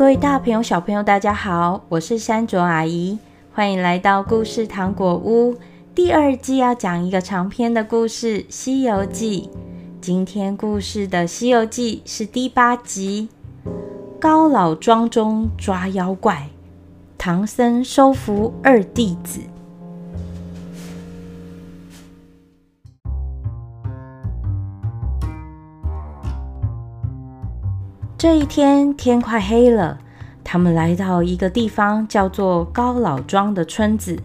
[0.00, 3.18] 各位大朋友、小朋友，大家好，我是山卓阿姨，
[3.52, 5.54] 欢迎来到故事糖果屋。
[5.94, 9.50] 第二季要讲一个长篇的故事《西游记》。
[10.00, 13.28] 今天故事的《西游记》是第八集，
[14.18, 16.48] 高老庄中抓妖怪，
[17.18, 19.40] 唐僧收服二弟子。
[28.20, 29.96] 这一天天快黑了，
[30.44, 34.20] 他们来到一个地方，叫做高老庄的村子。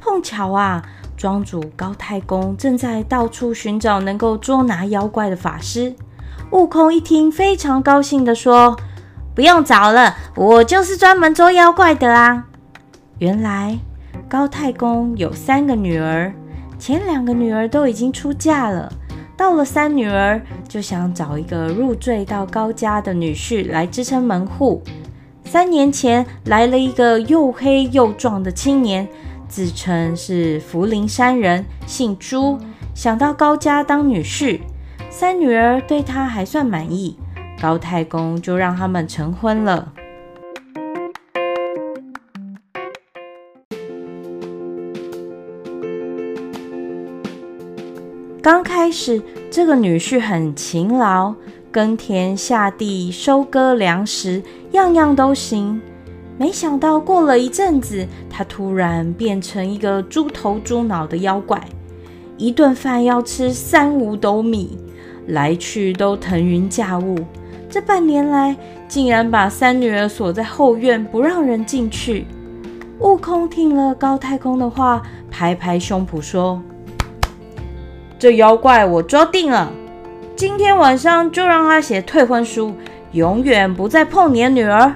[0.00, 0.82] 碰巧啊，
[1.16, 5.94] 庄主高太公正在到处寻找能够捉拿妖怪的法师。
[6.50, 8.76] 悟空一听，非常高兴地说
[9.32, 12.46] ：“不用找了，我就是专门捉妖怪的啊！”
[13.18, 13.78] 原来
[14.28, 16.34] 高太公有三个女儿，
[16.80, 18.92] 前两个女儿都已经出嫁了。
[19.36, 24.82] 到了三女儿，就想找一个入赘到高家的女婿来支撑门户。
[25.44, 29.06] 三年前来了一个又黑又壮的青年，
[29.48, 32.58] 自称是福陵山人，姓朱，
[32.94, 34.60] 想到高家当女婿。
[35.10, 37.18] 三女儿对他还算满意，
[37.60, 39.92] 高太公就让他们成婚了。
[48.46, 51.34] 刚开始，这个女婿很勤劳，
[51.72, 55.82] 耕田、下地、收割粮食，样样都行。
[56.38, 61.60] 没想到过了一阵子，他突然变成一个猪头猪脑的妖怪，
[62.36, 64.78] 一顿饭要吃三五斗米，
[65.26, 67.18] 来去都腾云驾雾。
[67.68, 68.56] 这半年来，
[68.86, 72.24] 竟然把三女儿锁在后院，不让人进去。
[73.00, 75.02] 悟空听了高太公的话，
[75.32, 76.62] 拍拍胸脯说。
[78.18, 79.70] 这妖怪我抓定了，
[80.34, 82.74] 今天晚上就让他写退婚书，
[83.12, 84.94] 永远不再碰你的女儿。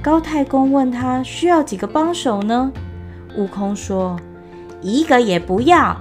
[0.00, 2.70] 高太公问他需要几个帮手呢？
[3.36, 4.16] 悟空说
[4.80, 5.96] ：“一个也不要，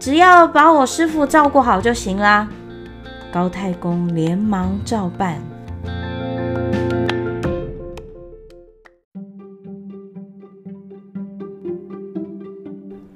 [0.00, 2.48] 只要把我师父照顾好就行啦。”
[3.32, 5.40] 高太公连忙照办。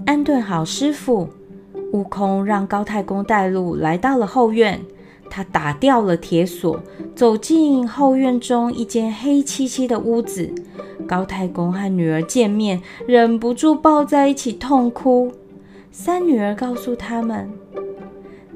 [0.06, 1.28] 安顿好师父。
[1.92, 4.80] 悟空让高太公带路，来到了后院。
[5.28, 6.80] 他打掉了铁锁，
[7.14, 10.52] 走进后院中一间黑漆漆的屋子。
[11.06, 15.30] 高太公和女儿见面，忍不住抱在一起痛哭。
[15.92, 17.48] 三女儿告诉他们：“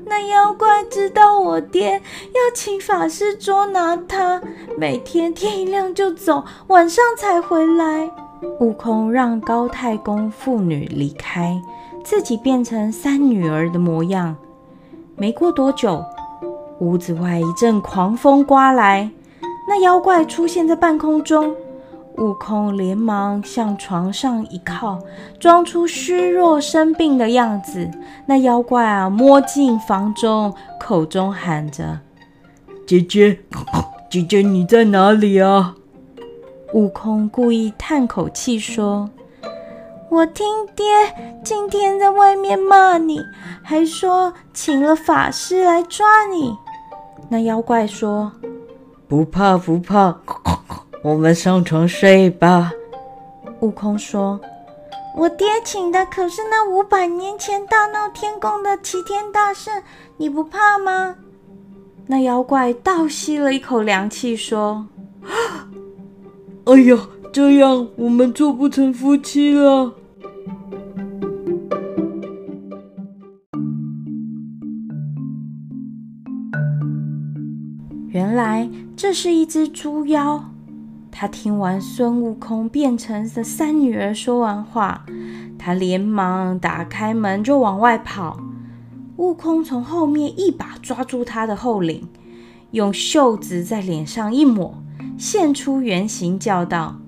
[0.06, 4.42] 那妖怪知道我爹要请法师捉拿他，
[4.76, 8.10] 每天天一亮就走，晚上才回来。”
[8.60, 11.60] 悟空让高太公父女离开。
[12.04, 14.36] 自己变成三女儿的模样。
[15.16, 16.04] 没过多久，
[16.80, 19.10] 屋子外一阵狂风刮来，
[19.66, 21.54] 那妖怪出现在半空中。
[22.18, 25.00] 悟空连忙向床上一靠，
[25.40, 27.90] 装出虚弱生病的样子。
[28.26, 31.98] 那妖怪啊，摸进房中，口中喊着
[32.86, 33.40] ：“姐姐，
[34.08, 35.74] 姐姐你在哪里啊？”
[36.72, 39.10] 悟空故意叹口气说。
[40.10, 40.84] 我听爹
[41.42, 43.20] 今天在外面骂你，
[43.62, 46.56] 还说请了法师来抓你。
[47.28, 48.30] 那妖怪说
[49.08, 50.16] ：“不怕不怕，
[51.02, 52.70] 我们上床睡吧。”
[53.60, 54.38] 悟空说
[55.16, 59.82] ：“我爹请的可是那五百年前大闹天宫的齐天大圣，
[60.16, 61.16] 你不怕吗？”
[62.06, 64.86] 那妖怪倒吸了一口凉气，说
[66.66, 66.98] ：“哎呀，
[67.34, 69.92] 这样我们做不成夫妻了。”
[78.06, 80.52] 原来这是一只猪妖。
[81.10, 85.04] 他听完孙悟空变成的三女儿说完话，
[85.58, 88.38] 他连忙打开门就往外跑。
[89.16, 92.06] 悟空从后面一把抓住他的后领，
[92.70, 94.80] 用袖子在脸上一抹，
[95.18, 97.00] 现出原形，叫道：“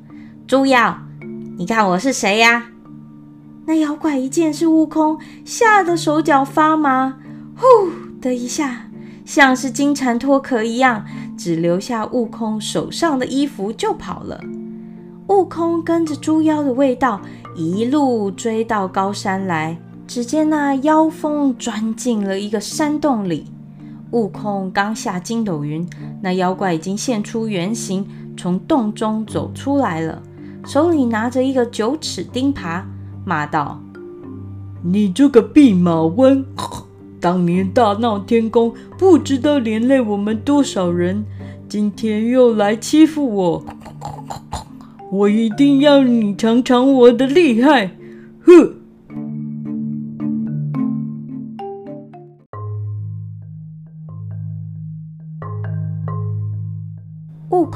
[0.46, 0.96] 猪妖，
[1.58, 2.66] 你看我是谁呀？”
[3.66, 7.18] 那妖怪一见是悟空，吓得手脚发麻，
[7.56, 7.66] 呼
[8.20, 8.88] 的一下。
[9.24, 11.04] 像是金蝉脱壳一样，
[11.36, 14.40] 只留下悟空手上的衣服就跑了。
[15.26, 17.20] 悟空跟着猪妖的味道
[17.56, 19.76] 一路追到高山来，
[20.06, 23.46] 只见那妖风钻进了一个山洞里。
[24.12, 25.84] 悟空刚下筋斗云，
[26.22, 28.06] 那妖怪已经现出原形，
[28.36, 30.22] 从洞中走出来了，
[30.66, 32.82] 手里拿着一个九齿钉耙，
[33.24, 33.80] 骂道
[34.82, 36.44] ：“你这个弼马温！”
[37.20, 41.24] 当年大闹天宫，不知道连累我们多少人。
[41.68, 43.64] 今天又来欺负我，
[45.10, 47.96] 我一定要你尝尝我的厉害！
[48.44, 48.75] 哼！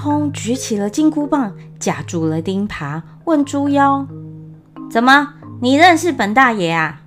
[0.03, 4.07] 空举起了金箍棒，架住了钉耙，问猪妖
[4.91, 7.03] ：“怎么，你认识本大爷啊？”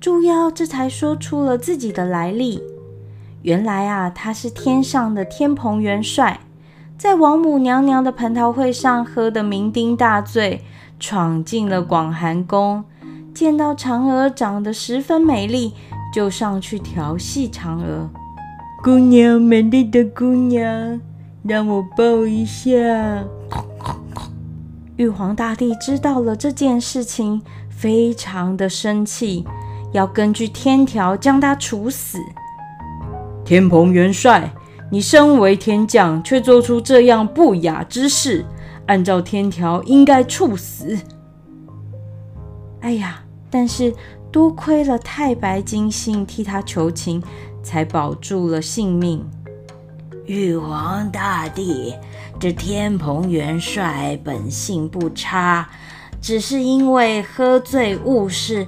[0.00, 2.60] 猪妖这才说出了自己的来历。
[3.42, 6.40] 原来啊，他是天上的天蓬元帅，
[6.98, 10.62] 在王母娘娘的蟠桃会上喝得酩酊大醉，
[10.98, 12.82] 闯进了广寒宫，
[13.32, 15.74] 见到嫦娥长得十分美丽，
[16.12, 18.10] 就上去调戏嫦娥
[18.82, 21.00] ：“姑娘，美丽的姑娘。”
[21.42, 22.70] 让我抱一下。
[24.96, 29.44] 玉皇大帝知道了这件事情，非常的生气，
[29.92, 32.18] 要根据天条将他处死。
[33.44, 34.52] 天蓬元帅，
[34.90, 38.44] 你身为天将，却做出这样不雅之事，
[38.86, 40.96] 按照天条应该处死。
[42.82, 43.92] 哎呀，但是
[44.30, 47.20] 多亏了太白金星替他求情，
[47.64, 49.24] 才保住了性命。
[50.26, 51.94] 玉皇大帝，
[52.38, 55.68] 这天蓬元帅本性不差，
[56.20, 58.66] 只是因为喝醉误事，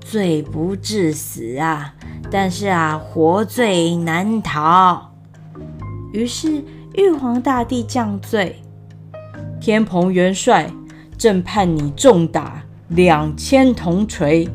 [0.00, 1.94] 罪不至死啊。
[2.30, 5.10] 但是啊，活罪难逃。
[6.12, 6.62] 于是
[6.94, 8.62] 玉皇大帝降罪，
[9.58, 10.70] 天蓬元帅，
[11.16, 14.46] 朕判你重打两千铜锤，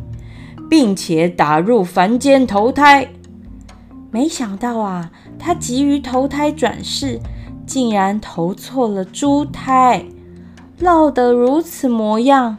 [0.69, 3.09] 并且打入凡间投胎。
[4.16, 7.20] 没想到啊，他急于投胎转世，
[7.68, 10.06] 竟然投错了猪胎，
[10.80, 12.56] 落得如此模样。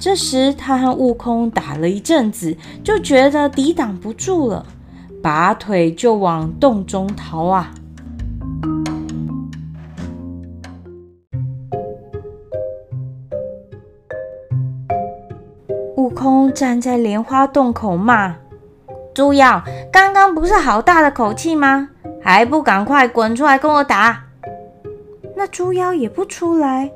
[0.00, 4.64] 这时他和悟空打了一阵子，就觉得抵挡不住了，
[5.22, 7.74] 拔腿就往洞中逃啊！
[15.98, 18.47] 悟空站在莲花洞口骂。
[19.18, 19.60] 猪妖，
[19.90, 21.88] 刚刚不是好大的口气吗？
[22.22, 24.26] 还不赶快滚出来跟我打！
[25.36, 26.88] 那猪妖也不出来。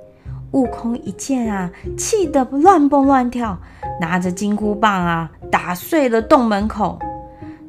[0.52, 3.58] 悟空一见啊，气得乱蹦乱跳，
[4.00, 6.96] 拿着金箍棒啊，打碎了洞门口。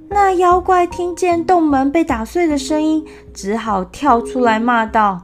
[0.09, 3.03] 那妖怪听见洞门被打碎的声音，
[3.33, 5.23] 只好跳出来骂道：“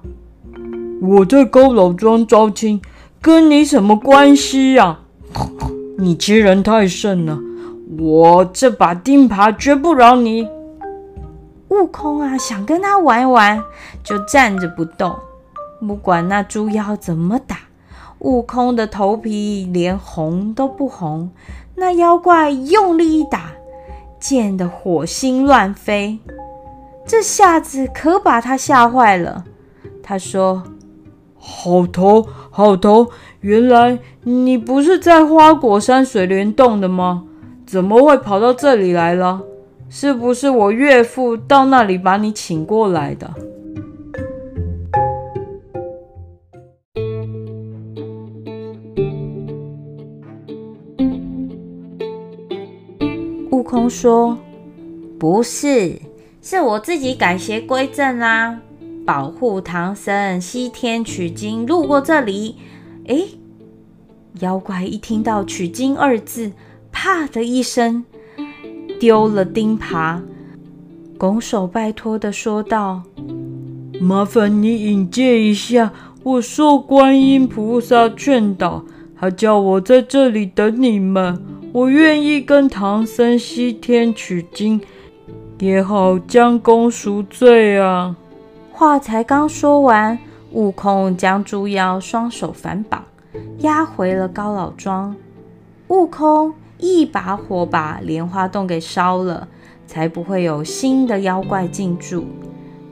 [1.04, 2.82] 我在高老庄招亲，
[3.22, 5.02] 跟你什么关系呀？
[6.00, 7.38] 你欺人太甚了！”
[8.00, 10.48] 我这把钉耙绝不饶你！
[11.68, 13.62] 悟空啊，想跟他玩玩，
[14.04, 15.14] 就站着不动，
[15.86, 17.58] 不管那猪妖怎么打，
[18.20, 21.30] 悟空的头皮连红都不红。
[21.76, 23.52] 那妖怪用力一打，
[24.20, 26.20] 溅得火星乱飞，
[27.06, 29.44] 这下子可把他吓坏了。
[30.02, 30.64] 他说
[31.38, 33.08] ：“好头，好头，
[33.42, 37.26] 原来你不是在花果山水帘洞的吗？”
[37.72, 39.44] 怎么会跑到这里来了？
[39.92, 43.32] 是不是我岳父到那里把你请过来的？
[53.52, 54.36] 悟空说
[55.20, 56.02] ：“不是，
[56.42, 58.60] 是我自己改邪归正啦，
[59.06, 62.56] 保护唐僧西天取经，路过这里。”
[63.06, 63.28] 诶，
[64.40, 66.52] 妖怪一听到“取经”二字。
[66.92, 68.04] 啪的一声，
[69.00, 70.20] 丢了钉耙，
[71.18, 73.04] 拱手拜托地说道
[74.02, 75.92] ：“麻烦你引荐一下，
[76.24, 78.84] 我受观音菩萨劝导，
[79.16, 81.42] 还叫我在这里等你们。
[81.72, 84.82] 我愿意跟唐僧西天取经，
[85.60, 88.16] 也好将功赎罪啊。”
[88.72, 90.18] 话才刚说完，
[90.52, 93.04] 悟空将猪妖双手反绑，
[93.60, 95.16] 押回了高老庄。
[95.90, 96.54] 悟空。
[96.80, 99.48] 一把火把莲花洞给烧了，
[99.86, 102.26] 才不会有新的妖怪进驻。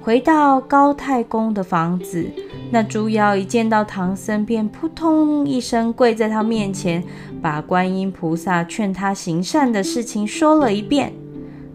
[0.02, 2.26] 回到高太公的房子，
[2.72, 7.04] 那猪妖一见到唐僧，便扑通一声跪在他面前，
[7.42, 11.14] 把观音菩萨劝他行善的事情说了一遍。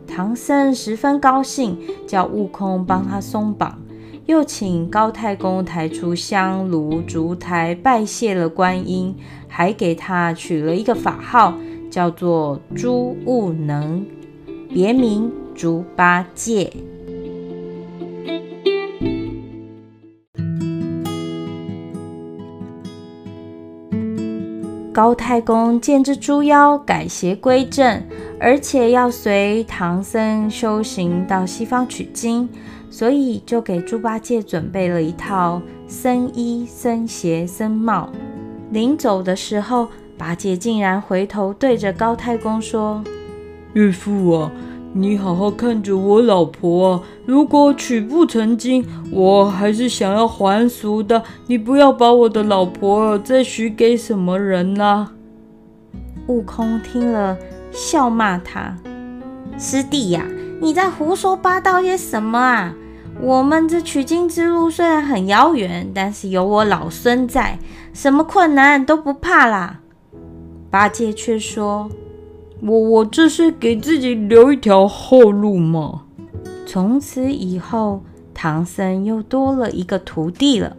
[0.06, 3.78] 唐僧十分高兴，叫悟空帮他松绑，
[4.26, 9.14] 又请高太公抬出香炉烛台拜谢了观音，
[9.48, 11.54] 还给他取了一个法号。
[11.92, 14.02] 叫做猪悟能，
[14.70, 16.72] 别名猪八戒。
[24.90, 28.02] 高太公见这猪妖改邪归正，
[28.40, 32.48] 而且要随唐僧修行到西方取经，
[32.88, 38.08] 所以就给猪八戒准备了一套僧衣、僧鞋、僧帽。
[38.70, 39.88] 临走的时候，
[40.22, 43.02] 八戒竟然回头对着高太公说
[43.74, 44.52] ：“岳父啊，
[44.92, 47.02] 你好好看着我老婆啊！
[47.26, 51.24] 如果取不成经，我还是想要还俗的。
[51.48, 55.10] 你不要把我的老婆再许给什么人啦！”
[56.28, 57.36] 悟空听了。
[57.72, 58.76] 笑骂他
[59.58, 60.24] ：“师弟呀，
[60.60, 62.72] 你在胡说八道些什么啊？
[63.20, 67.58] 我们这取经之路虽然很遥远，但是有我老孙在，
[67.92, 69.80] 什么困难都不怕啦。”
[70.72, 71.90] 八戒却说
[72.64, 76.04] ：“我我这是给自己留一条后路嘛。”
[76.66, 78.02] 从此以后，
[78.32, 80.74] 唐僧又多了一个徒弟了。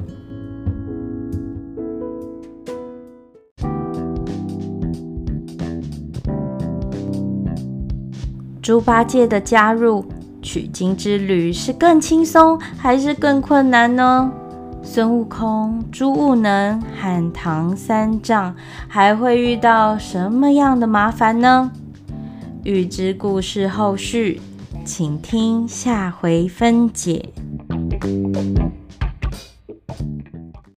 [8.63, 10.03] 猪八戒的加入，
[10.41, 14.33] 取经之旅是更轻松还是更困难呢？
[14.93, 18.55] 孙悟空、猪悟能和唐三藏
[18.88, 21.71] 还会遇到什么样的麻烦呢？
[22.63, 24.39] 预知故事后续，
[24.85, 27.29] 请听下回分解。